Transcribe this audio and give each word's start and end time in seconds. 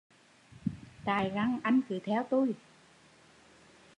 Tại 1.05 1.29
răng 1.29 1.59
anh 1.63 1.81
cứ 1.89 1.99
theo 2.05 2.23
tui 2.23 2.55